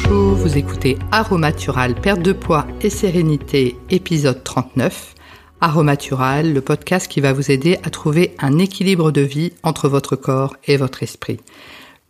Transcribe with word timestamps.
Bonjour, 0.00 0.34
vous 0.36 0.56
écoutez 0.56 0.96
Aromatural, 1.10 1.96
perte 1.96 2.22
de 2.22 2.32
poids 2.32 2.68
et 2.82 2.88
sérénité, 2.88 3.76
épisode 3.90 4.44
39. 4.44 5.16
Aromatural, 5.60 6.52
le 6.52 6.60
podcast 6.60 7.08
qui 7.08 7.20
va 7.20 7.32
vous 7.32 7.50
aider 7.50 7.78
à 7.82 7.90
trouver 7.90 8.36
un 8.38 8.58
équilibre 8.58 9.10
de 9.10 9.22
vie 9.22 9.52
entre 9.64 9.88
votre 9.88 10.14
corps 10.14 10.56
et 10.68 10.76
votre 10.76 11.02
esprit. 11.02 11.40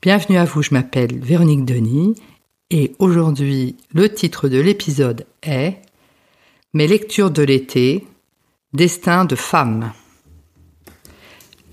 Bienvenue 0.03 0.37
à 0.37 0.45
vous, 0.45 0.63
je 0.63 0.75
m'appelle 0.75 1.19
Véronique 1.19 1.65
Denis 1.65 2.15
et 2.71 2.93
aujourd'hui 2.99 3.79
le 3.95 4.13
titre 4.13 4.51
de 4.51 4.61
l'épisode 4.61 5.25
est 5.43 5.81
Mes 6.75 6.89
lectures 6.89 7.31
de 7.31 7.43
l'été, 7.43 8.07
Destin 8.75 9.25
de 9.25 9.35
femme. 9.35 9.93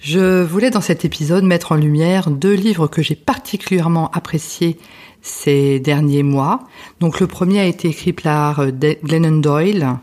Je 0.05 0.43
voulais 0.43 0.69
dans 0.69 0.81
cet 0.81 1.03
épisode 1.03 1.45
mettre 1.45 1.71
en 1.71 1.77
lumière 1.77 2.29
deux 2.29 2.53
livres 2.53 2.85
que 2.85 3.01
j'ai 3.01 3.15
particulièrement 3.15 4.11
appréciés 4.11 4.77
ces 5.23 5.79
derniers 5.79 6.21
mois. 6.21 6.59
Donc 6.99 7.19
le 7.19 7.25
premier 7.25 7.61
a 7.61 7.65
été 7.65 7.87
écrit 7.87 8.13
par 8.13 8.59
euh, 8.59 8.69
Glennon 9.03 9.39
Doyle. 9.39 9.97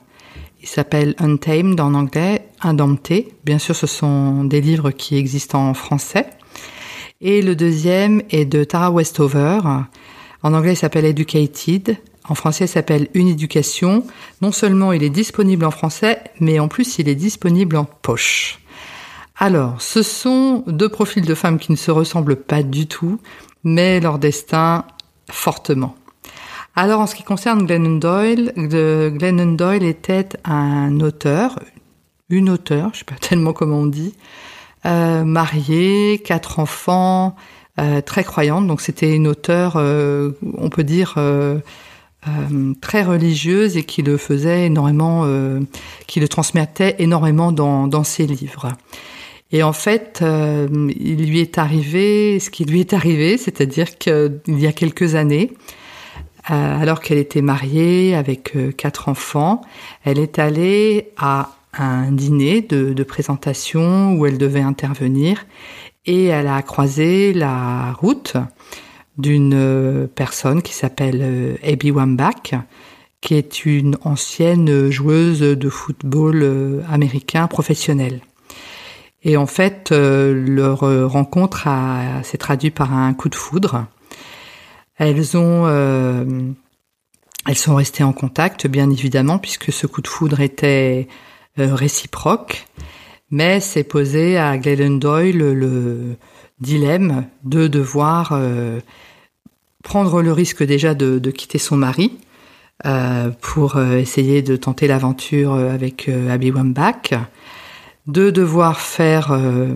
Il 0.61 0.67
s'appelle 0.67 1.15
Untamed 1.19 1.79
en 1.79 1.95
anglais, 1.95 2.49
Indompté. 2.63 3.33
Bien 3.45 3.61
sûr, 3.61 3.77
ce 3.77 3.87
sont 3.87 4.43
des 4.43 4.61
livres 4.61 4.91
qui 4.91 5.17
existent 5.17 5.69
en 5.69 5.73
français. 5.73 6.27
Et 7.21 7.41
le 7.41 7.55
deuxième 7.55 8.23
est 8.31 8.45
de 8.45 8.65
Tara 8.65 8.91
Westover. 8.91 9.61
En 10.43 10.53
anglais, 10.53 10.73
il 10.73 10.77
s'appelle 10.77 11.05
Educated. 11.05 11.97
En 12.29 12.35
français, 12.35 12.65
il 12.65 12.69
s'appelle 12.69 13.07
Une 13.15 13.29
éducation. 13.29 14.05
Non 14.41 14.51
seulement 14.51 14.93
il 14.93 15.05
est 15.05 15.11
disponible 15.11 15.65
en 15.65 15.71
français, 15.71 16.19
mais 16.41 16.59
en 16.59 16.67
plus, 16.67 16.99
il 16.99 17.09
est 17.09 17.15
disponible 17.15 17.77
en 17.77 17.85
poche. 17.85 18.62
Alors, 19.37 19.81
ce 19.81 20.03
sont 20.03 20.63
deux 20.67 20.89
profils 20.89 21.25
de 21.25 21.35
femmes 21.35 21.59
qui 21.59 21.73
ne 21.73 21.77
se 21.77 21.91
ressemblent 21.91 22.37
pas 22.37 22.63
du 22.63 22.87
tout, 22.87 23.19
mais 23.65 24.01
leur 24.01 24.19
destin 24.19 24.85
fortement. 25.31 25.95
Alors, 26.75 27.01
en 27.01 27.07
ce 27.07 27.15
qui 27.15 27.23
concerne 27.23 27.67
Glennon 27.67 27.99
Doyle, 27.99 28.53
Glennon 28.57 29.53
Doyle 29.53 29.85
était 29.85 30.29
un 30.45 31.01
auteur, 31.01 31.59
une 32.31 32.49
auteure, 32.49 32.91
je 32.93 33.01
sais 33.01 33.05
pas 33.05 33.15
tellement 33.21 33.53
comment 33.53 33.79
on 33.79 33.87
dit, 33.87 34.15
euh, 34.87 35.25
mariée, 35.25 36.21
quatre 36.25 36.59
enfants, 36.59 37.37
euh, 37.79 38.03
très 38.03 38.23
croyante. 38.23 38.67
Donc, 38.67 38.83
c'était 38.83 39.15
une 39.15 39.27
auteure, 39.27 39.75
euh, 39.77 40.33
on 40.59 40.69
peut 40.69 40.85
dire, 40.85 41.15
euh, 41.17 41.59
très 42.83 43.03
religieuse 43.03 43.79
et 43.79 43.85
qui 43.85 44.03
le 44.03 44.19
faisait 44.19 44.67
énormément, 44.67 45.27
qui 46.07 46.21
le 46.21 46.29
transmettait 46.29 46.97
énormément 47.01 47.51
dans 47.51 48.05
ses 48.05 48.27
livres. 48.27 48.69
Et 49.53 49.63
en 49.63 49.75
fait, 49.75 50.21
euh, 50.23 50.67
il 50.99 51.29
lui 51.29 51.41
est 51.41 51.59
arrivé 51.59 52.41
ce 52.41 52.49
qui 52.49 52.65
lui 52.65 52.81
est 52.81 52.95
arrivé, 52.95 53.37
c'est-à-dire 53.37 53.99
qu'il 53.99 54.41
y 54.47 54.67
a 54.67 54.73
quelques 54.73 55.15
années, 55.15 55.53
euh, 56.51 56.81
alors 56.81 57.01
qu'elle 57.01 57.19
était 57.19 57.43
mariée 57.43 58.15
avec 58.15 58.57
euh, 58.57 58.73
quatre 58.73 59.11
enfants, 59.11 59.61
elle 60.05 60.19
est 60.19 60.39
allée 60.39 61.11
à 61.19 61.51
un 61.75 62.13
dîner 62.13 62.63
de, 62.63 62.95
de, 62.95 63.03
présentation 63.03 64.15
où 64.15 64.27
elle 64.27 64.39
devait 64.39 64.61
intervenir 64.61 65.47
et 66.05 66.27
elle 66.27 66.49
a 66.49 66.61
croisé 66.63 67.33
la 67.33 67.93
route 67.93 68.37
d'une 69.17 70.09
personne 70.15 70.61
qui 70.61 70.75
s'appelle 70.75 71.59
Abby 71.63 71.91
Wambach, 71.91 72.55
qui 73.23 73.35
est 73.35 73.65
une 73.65 73.97
ancienne 74.03 74.91
joueuse 74.91 75.41
de 75.41 75.69
football 75.71 76.83
américain 76.91 77.47
professionnelle. 77.47 78.21
Et 79.25 79.37
en 79.37 79.47
fait, 79.47 79.93
euh, 79.93 80.33
leur 80.35 80.83
euh, 80.83 81.07
rencontre 81.07 81.69
s'est 82.25 82.39
traduite 82.39 82.75
par 82.75 82.93
un 82.93 83.15
coup 83.15 83.29
de 83.29 83.35
foudre. 83.35 83.87
Elles 84.97 85.37
ont, 85.37 85.67
euh, 85.67 86.25
elles 87.47 87.57
sont 87.57 87.77
restées 87.77 88.05
en 88.05 88.13
contact, 88.13 88.67
bien 88.67 88.91
évidemment, 88.91 89.39
puisque 89.39 89.73
ce 89.73 89.87
coup 89.87 90.03
de 90.03 90.09
foudre 90.09 90.41
était 90.41 91.09
réciproque. 91.57 92.67
Mais 93.31 93.61
c'est 93.61 93.85
posé 93.85 94.39
à 94.39 94.59
Glennon 94.59 94.99
Doyle 94.99 95.53
le, 95.53 96.17
dilemme 96.61 97.27
de 97.43 97.67
devoir 97.67 98.39
prendre 99.83 100.23
le 100.23 100.33
risque 100.33 100.63
déjà 100.63 100.95
de, 100.95 101.19
de 101.19 101.31
quitter 101.33 101.59
son 101.59 101.77
mari 101.77 102.19
pour 103.41 103.81
essayer 103.81 104.43
de 104.43 104.55
tenter 104.55 104.87
l'aventure 104.87 105.55
avec 105.55 106.09
Abby 106.09 106.53
Wambach 106.53 107.15
de 108.07 108.31
devoir 108.31 108.81
faire 108.81 109.31
euh, 109.31 109.69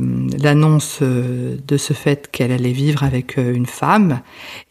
l'annonce 0.42 0.98
euh, 1.02 1.56
de 1.66 1.76
ce 1.76 1.92
fait 1.92 2.28
qu'elle 2.30 2.50
allait 2.50 2.72
vivre 2.72 3.04
avec 3.04 3.38
euh, 3.38 3.54
une 3.54 3.66
femme 3.66 4.20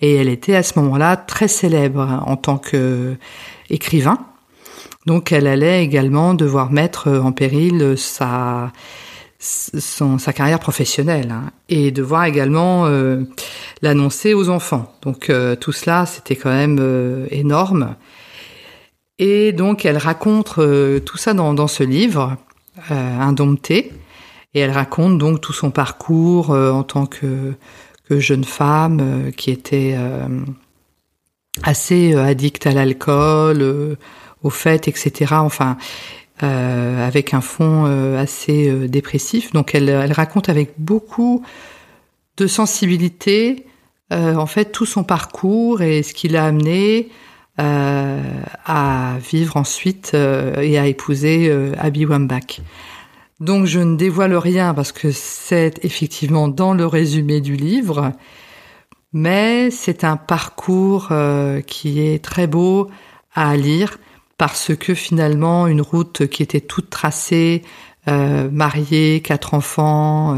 et 0.02 0.16
elle 0.16 0.28
était 0.28 0.56
à 0.56 0.64
ce 0.64 0.78
moment-là 0.80 1.16
très 1.16 1.48
célèbre 1.48 2.22
en 2.26 2.36
tant 2.36 2.58
que 2.58 3.16
écrivain. 3.70 4.20
Donc 5.06 5.32
elle 5.32 5.48
allait 5.48 5.84
également 5.84 6.34
devoir 6.34 6.72
mettre 6.72 7.10
en 7.10 7.32
péril 7.32 7.96
sa 7.96 8.72
carrière 10.36 10.60
professionnelle 10.60 11.32
hein, 11.32 11.52
et 11.70 11.92
devoir 11.92 12.26
également 12.26 12.90
l'annoncer 13.84 14.34
aux 14.34 14.50
enfants. 14.50 14.92
Donc 15.04 15.32
tout 15.60 15.72
cela 15.72 16.08
c'était 16.08 16.36
quand 16.36 16.50
même 16.50 17.28
énorme. 17.30 17.96
Et 19.20 19.54
donc 19.54 19.86
elle 19.86 19.98
raconte 19.98 20.56
tout 21.06 21.18
ça 21.18 21.36
dans, 21.36 21.68
ce 21.68 21.84
livre 21.84 22.36
indomptée. 22.90 23.92
Et 24.56 24.60
elle 24.60 24.72
raconte 24.72 25.18
donc 25.18 25.42
tout 25.42 25.54
son 25.54 25.70
parcours 25.70 26.52
euh, 26.52 26.72
en 26.72 26.84
tant 26.84 27.06
que, 27.06 27.54
jeune 28.10 28.46
femme 28.46 29.00
euh, 29.02 29.32
qui 29.32 29.52
était 29.52 29.98
assez 31.64 32.16
addicte 32.16 32.66
à 32.68 32.72
l'alcool, 32.72 33.98
aux 34.44 34.50
fêtes, 34.50 34.88
etc. 34.88 35.36
Enfin, 35.38 35.78
avec 36.40 37.34
un 37.34 37.42
fond 37.42 37.86
assez 38.18 38.88
dépressif. 38.88 39.52
Donc 39.54 39.74
elle, 39.74 39.90
elle, 39.90 40.12
raconte 40.12 40.50
avec 40.50 40.74
beaucoup 40.78 41.44
de 42.38 42.46
sensibilité, 42.46 43.66
en 44.12 44.46
fait, 44.46 44.66
tout 44.66 44.86
son 44.86 45.04
parcours 45.04 45.82
et 45.82 46.04
ce 46.04 46.14
qui 46.14 46.28
l'a 46.28 46.46
amené 46.46 47.10
euh, 47.58 48.22
à 48.66 49.16
vivre 49.32 49.56
ensuite 49.56 50.12
euh, 50.14 50.60
et 50.60 50.78
à 50.78 50.88
épouser 50.88 51.48
euh, 51.50 51.72
Abby 51.78 52.06
Wambach. 52.06 52.60
Donc 53.40 53.66
je 53.66 53.80
ne 53.80 53.96
dévoile 53.96 54.36
rien 54.36 54.74
parce 54.74 54.92
que 54.92 55.14
c'est 55.14 55.80
effectivement 55.86 56.50
dans 56.50 56.74
le 56.74 56.86
résumé 56.86 57.40
du 57.40 57.56
livre, 57.56 58.12
mais 59.14 59.72
c'est 59.72 60.04
un 60.04 60.18
parcours 60.18 61.14
qui 61.66 62.02
est 62.02 62.24
très 62.24 62.48
beau 62.48 62.90
à 63.34 63.56
lire 63.56 64.00
parce 64.38 64.76
que 64.76 64.94
finalement 64.94 65.68
une 65.68 65.82
route 65.82 66.28
qui 66.28 66.44
était 66.44 66.62
toute 66.62 66.90
tracée, 66.90 67.62
mariée, 68.08 69.22
quatre 69.22 69.54
enfants, 69.54 70.38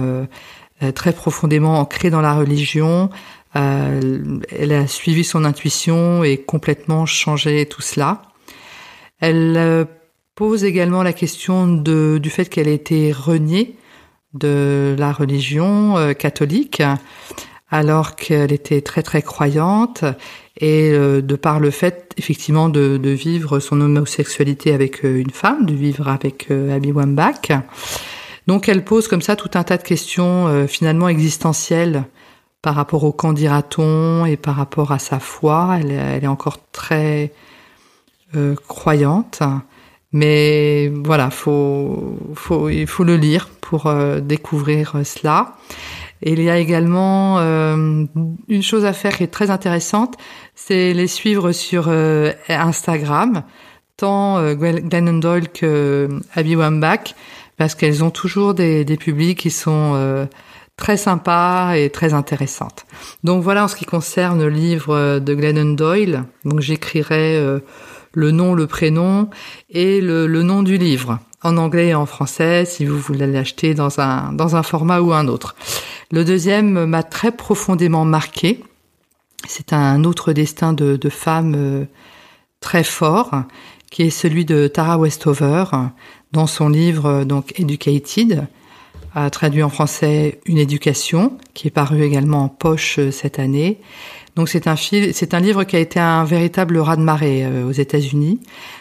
très 0.96 1.14
profondément 1.14 1.80
ancrée 1.80 2.10
dans 2.10 2.22
la 2.22 2.34
religion, 2.34 3.12
euh, 3.58 4.40
elle 4.50 4.74
a 4.74 4.88
suivi 4.88 5.24
son 5.24 5.46
intuition 5.46 6.24
et 6.24 6.38
complètement 6.38 7.06
changé 7.06 7.66
tout 7.66 7.82
cela. 7.82 8.22
Elle 9.20 9.56
euh, 9.58 9.86
pose 10.36 10.64
également 10.64 11.02
la 11.02 11.14
question 11.14 11.66
du 11.68 12.30
fait 12.30 12.46
qu'elle 12.46 12.68
a 12.68 12.72
été 12.72 13.12
reniée 13.12 13.76
de 14.34 14.96
la 14.98 15.12
religion 15.12 15.98
euh, 15.98 16.14
catholique 16.14 16.84
alors 17.70 18.16
qu'elle 18.16 18.52
était 18.54 18.82
très 18.82 19.02
très 19.02 19.22
croyante 19.22 20.06
et 20.60 20.92
de 20.92 21.36
par 21.36 21.60
le 21.60 21.70
fait 21.70 22.14
effectivement 22.18 22.70
de, 22.70 22.96
de, 22.98 23.10
vivre 23.10 23.60
son 23.60 23.82
homosexualité 23.82 24.74
avec 24.74 25.04
une 25.04 25.32
femme, 25.32 25.66
de 25.66 25.74
vivre 25.74 26.08
avec 26.08 26.50
Abby 26.50 26.94
Wambach. 26.94 27.52
Donc 28.48 28.70
elle 28.70 28.86
pose 28.86 29.10
comme 29.10 29.22
ça 29.22 29.36
tout 29.36 29.52
un 29.56 29.64
tas 29.64 29.76
de 29.76 29.84
questions 29.84 30.66
finalement 30.68 31.10
existentielles 31.10 32.06
par 32.68 32.76
rapport 32.76 33.06
au 33.06 33.14
candidaton 33.14 34.26
et 34.26 34.36
par 34.36 34.58
rapport 34.58 34.92
à 34.92 35.00
sa 35.00 35.20
foi. 35.20 35.78
Elle, 35.80 35.94
est 36.22 36.28
encore 36.28 36.58
très 36.74 37.32
euh, 38.36 38.56
croyante. 38.68 39.42
Mais 40.12 40.90
voilà, 40.90 41.30
faut, 41.30 42.20
il 42.70 42.86
faut 42.86 43.06
le 43.06 43.16
lire 43.16 43.48
pour 43.62 43.88
euh, 43.88 44.20
découvrir 44.20 44.98
euh, 44.98 45.06
cela. 45.06 45.56
Il 46.22 46.44
y 46.44 46.50
a 46.50 46.58
également 46.58 47.40
une 47.40 48.64
chose 48.64 48.84
à 48.84 48.92
faire 48.92 49.16
qui 49.16 49.24
est 49.24 49.28
très 49.28 49.50
intéressante, 49.50 50.16
c'est 50.56 50.92
les 50.92 51.08
suivre 51.08 51.54
sur 51.54 51.90
Instagram, 52.50 53.44
tant 53.98 54.42
Glennon 54.56 55.20
Doyle 55.20 55.48
que 55.48 56.10
Abby 56.34 56.56
Wambach, 56.56 57.14
parce 57.56 57.76
qu'elles 57.76 58.04
ont 58.04 58.10
toujours 58.10 58.56
des, 58.56 58.84
des 58.84 58.98
publics 58.98 59.38
qui 59.38 59.52
sont 59.52 60.28
très 60.78 60.96
sympa 60.96 61.74
et 61.76 61.90
très 61.90 62.14
intéressante. 62.14 62.86
Donc 63.24 63.44
voilà 63.44 63.66
en 63.66 63.68
ce 63.68 63.76
qui 63.76 63.86
concerne 63.86 64.42
le 64.42 64.50
livre 64.50 65.20
de 65.20 65.34
Glennon 65.34 65.74
Doyle. 65.74 66.24
Donc 66.46 66.62
j'écrirai 66.62 67.36
euh, 67.38 67.60
le 68.14 68.32
nom, 68.32 68.54
le 68.54 68.68
prénom 68.68 69.30
et 69.70 70.00
le, 70.02 70.28
nom 70.44 70.64
du 70.64 70.78
livre 70.78 71.20
en 71.44 71.58
anglais 71.58 71.90
et 71.90 71.96
en 71.96 72.06
français 72.06 72.66
si 72.66 72.86
vous 72.86 72.98
voulez 72.98 73.28
l'acheter 73.28 73.74
dans 73.74 74.00
un 74.00 74.64
format 74.64 75.02
ou 75.02 75.14
un 75.14 75.28
autre. 75.28 75.56
Le 76.12 76.24
deuxième 76.24 76.86
m'a 76.86 77.04
très 77.04 77.32
profondément 77.32 78.06
marqué 78.06 78.64
c'est 79.48 79.72
un 79.72 80.04
autre 80.04 80.34
destin 80.34 80.74
de, 80.74 80.98
de 80.98 81.10
femme 81.10 81.88
très 82.60 82.84
fort, 82.84 83.32
qui 83.92 84.04
est 84.04 84.10
celui 84.10 84.46
de 84.46 84.68
Tara 84.68 84.98
Westover 84.98 85.66
dans 86.32 86.48
son 86.48 86.70
livre 86.70 87.24
donc 87.24 87.58
Educated, 87.60 88.48
a 89.18 89.30
traduit 89.32 89.64
en 89.64 89.70
français 89.70 90.40
Une 90.46 90.60
éducation, 90.60 91.38
qui 91.54 91.68
est 91.68 91.72
paru 91.72 92.04
également 92.04 92.44
en 92.44 92.50
poche 92.50 93.00
cette 93.12 93.40
année. 93.40 93.80
Donc 94.36 94.50
c'est 94.50 94.68
un 94.68 94.76
c'est 94.76 95.34
un 95.34 95.40
livre 95.40 95.64
qui 95.64 95.76
a 95.76 95.80
été 95.80 96.00
un 96.00 96.24
véritable 96.24 96.78
raz-de-marée 96.78 97.44
euh, 97.44 97.68
aux 97.68 97.72
États-Unis. 97.72 98.40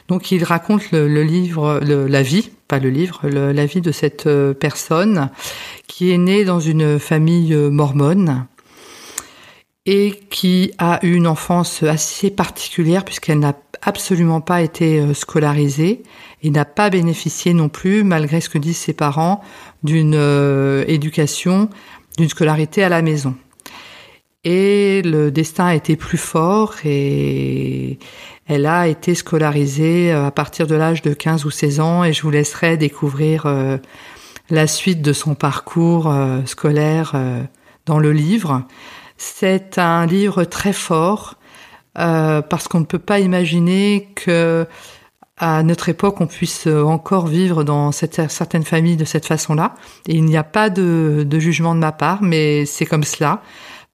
Donc 0.09 0.31
il 0.31 0.44
raconte 0.44 0.91
le, 0.93 1.23
livre, 1.23 1.81
la 1.83 2.23
vie, 2.23 2.50
pas 2.69 2.79
le 2.79 2.91
livre, 2.91 3.27
la 3.27 3.65
vie 3.65 3.81
de 3.81 3.93
cette 3.93 4.27
euh, 4.27 4.53
personne 4.53 5.31
qui 5.87 6.12
est 6.12 6.19
née 6.19 6.44
dans 6.44 6.61
une 6.61 6.99
famille 6.99 7.55
euh, 7.55 7.71
mormone 7.71 8.44
et 9.87 10.21
qui 10.31 10.73
a 10.79 10.99
eu 11.05 11.15
une 11.15 11.27
enfance 11.27 11.83
assez 11.83 12.31
particulière 12.31 13.05
puisqu'elle 13.05 13.38
n'a 13.38 13.55
absolument 13.83 14.41
pas 14.41 14.62
été 14.62 15.15
scolarisée 15.15 16.03
et 16.43 16.50
n'a 16.50 16.65
pas 16.65 16.91
bénéficié 16.91 17.55
non 17.55 17.69
plus, 17.69 18.03
malgré 18.03 18.41
ce 18.41 18.49
que 18.49 18.59
disent 18.59 18.79
ses 18.79 18.93
parents, 18.93 19.43
d'une 19.85 20.15
éducation, 20.88 21.71
d'une 22.19 22.29
scolarité 22.29 22.83
à 22.83 22.88
la 22.88 23.00
maison. 23.03 23.37
Et 24.49 25.03
le 25.03 25.33
destin 25.33 25.67
a 25.67 25.75
été 25.75 25.97
plus 25.97 26.19
fort 26.19 26.77
et 26.85 27.99
elle 28.47 28.67
a 28.67 28.87
été 28.87 29.17
scolarisée 29.17 30.12
euh, 30.12 30.27
à 30.27 30.31
partir 30.31 30.69
de 30.69 30.77
l'âge 30.77 31.03
de 31.03 31.15
15 31.15 31.44
ou 31.47 31.50
16 31.50 31.81
ans 31.81 32.05
et 32.05 32.12
je 32.12 32.23
vous 32.23 32.31
laisserai 32.31 32.77
découvrir 32.77 33.47
euh, 33.47 33.77
la 34.49 34.69
suite 34.69 35.03
de 35.03 35.12
son 35.12 35.35
parcours 35.35 36.09
euh, 36.09 36.44
scolaire 36.44 37.21
dans 37.87 37.99
le 37.99 38.12
livre. 38.12 38.62
C'est 39.17 39.79
un 39.79 40.07
livre 40.07 40.45
très 40.45 40.73
fort 40.73 41.35
parce 41.95 42.69
qu'on 42.69 42.81
ne 42.81 42.85
peut 42.85 42.99
pas 42.99 43.21
imaginer 43.21 44.09
que 44.15 44.67
à 45.39 45.63
notre 45.63 45.89
époque 45.89 46.21
on 46.21 46.27
puisse 46.27 46.67
encore 46.67 47.27
vivre 47.27 47.65
dans 47.65 47.91
cette, 47.93 48.31
certaines 48.31 48.65
familles 48.65 48.97
de 48.97 49.07
cette 49.07 49.25
façon-là. 49.25 49.75
Et 50.07 50.17
il 50.17 50.25
n'y 50.25 50.37
a 50.37 50.45
pas 50.45 50.69
de, 50.69 51.25
de 51.27 51.39
jugement 51.39 51.75
de 51.75 51.81
ma 51.81 51.93
part, 51.93 52.23
mais 52.23 52.67
c'est 52.67 52.85
comme 52.85 53.05
cela 53.05 53.41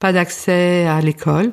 pas 0.02 0.12
d'accès 0.12 0.84
à 0.88 1.00
l'école, 1.00 1.52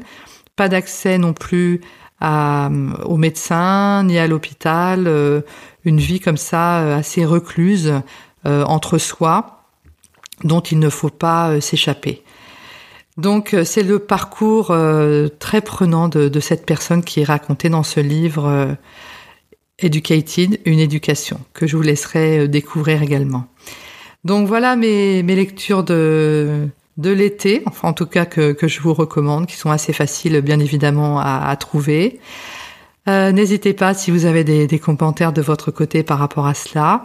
pas 0.55 0.69
d'accès 0.69 1.19
non 1.19 1.33
plus 1.33 1.81
à, 2.19 2.71
aux 3.05 3.15
médecins 3.15 4.03
ni 4.03 4.17
à 4.17 4.25
l'hôpital, 4.25 5.05
euh, 5.05 5.41
une 5.85 5.99
vie 5.99 6.19
comme 6.19 6.35
ça 6.35 6.79
euh, 6.79 6.97
assez 6.97 7.25
recluse 7.25 7.93
euh, 8.47 8.63
entre 8.63 8.97
soi 8.97 9.65
dont 10.43 10.61
il 10.61 10.79
ne 10.79 10.89
faut 10.89 11.11
pas 11.11 11.61
s'échapper. 11.61 12.23
Donc 13.19 13.55
c'est 13.63 13.83
le 13.83 13.99
parcours 13.99 14.75
très 15.39 15.61
prenant 15.61 16.07
de, 16.07 16.29
de, 16.29 16.39
cette 16.39 16.65
personne 16.65 17.03
qui 17.03 17.19
est 17.19 17.25
raconté 17.25 17.69
dans 17.69 17.83
ce 17.83 17.99
livre 17.99 18.75
Educated, 19.77 20.59
une 20.65 20.79
éducation, 20.79 21.39
que 21.53 21.67
je 21.67 21.75
vous 21.77 21.83
laisserai 21.83 22.47
découvrir 22.47 23.03
également. 23.03 23.45
Donc 24.23 24.47
voilà 24.47 24.75
mes, 24.75 25.23
mes 25.23 25.35
lectures 25.35 25.83
de, 25.83 26.67
de 26.97 27.09
l'été, 27.09 27.63
enfin 27.65 27.89
en 27.89 27.93
tout 27.93 28.05
cas 28.05 28.25
que, 28.25 28.55
je 28.61 28.81
vous 28.81 28.93
recommande, 28.93 29.47
qui 29.47 29.55
sont 29.55 29.71
assez 29.71 29.93
faciles 29.93 30.41
bien 30.41 30.59
évidemment 30.59 31.19
à, 31.19 31.55
trouver. 31.55 32.19
Euh, 33.07 33.31
n'hésitez 33.31 33.73
pas 33.73 33.93
si 33.93 34.11
vous 34.11 34.25
avez 34.25 34.43
des, 34.43 34.67
des, 34.67 34.79
commentaires 34.79 35.31
de 35.31 35.41
votre 35.41 35.71
côté 35.71 36.03
par 36.03 36.19
rapport 36.19 36.45
à 36.45 36.53
cela. 36.53 37.03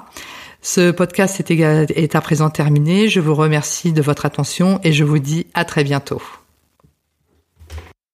Ce 0.66 0.90
podcast 0.90 1.42
est, 1.50 2.14
à 2.14 2.20
présent 2.22 2.48
terminé. 2.48 3.10
Je 3.10 3.20
vous 3.20 3.34
remercie 3.34 3.92
de 3.92 4.00
votre 4.00 4.24
attention 4.24 4.80
et 4.82 4.92
je 4.92 5.04
vous 5.04 5.18
dis 5.18 5.46
à 5.52 5.66
très 5.66 5.84
bientôt. 5.84 6.22